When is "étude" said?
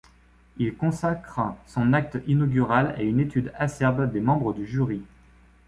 3.19-3.53